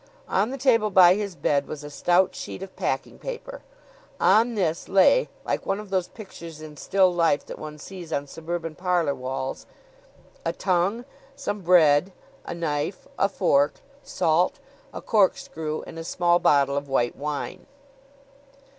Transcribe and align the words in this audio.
On 0.29 0.49
the 0.49 0.57
table 0.57 0.89
by 0.89 1.13
his 1.13 1.35
bed 1.35 1.67
was 1.67 1.83
a 1.83 1.91
stout 1.91 2.33
sheet 2.33 2.63
of 2.63 2.75
packing 2.75 3.19
paper. 3.19 3.61
On 4.19 4.55
this 4.55 4.89
lay, 4.89 5.29
like 5.45 5.67
one 5.67 5.79
of 5.79 5.91
those 5.91 6.07
pictures 6.07 6.59
in 6.59 6.75
still 6.75 7.13
life 7.13 7.45
that 7.45 7.59
one 7.59 7.77
sees 7.77 8.11
on 8.11 8.25
suburban 8.25 8.73
parlor 8.73 9.13
walls, 9.13 9.67
a 10.43 10.53
tongue, 10.53 11.05
some 11.35 11.61
bread, 11.61 12.11
a 12.45 12.55
knife, 12.55 13.07
a 13.19 13.29
fork, 13.29 13.75
salt, 14.01 14.57
a 14.91 15.03
corkscrew 15.03 15.83
and 15.85 15.99
a 15.99 16.03
small 16.03 16.39
bottle 16.39 16.75
of 16.75 16.89
white 16.89 17.15
wine. 17.15 17.67